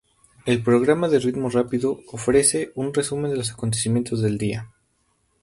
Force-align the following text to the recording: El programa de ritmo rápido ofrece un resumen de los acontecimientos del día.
El 0.47 0.63
programa 0.63 1.09
de 1.09 1.19
ritmo 1.19 1.49
rápido 1.51 1.99
ofrece 2.11 2.71
un 2.73 2.91
resumen 2.91 3.29
de 3.29 3.37
los 3.37 3.51
acontecimientos 3.51 4.19
del 4.23 4.39
día. 4.39 4.67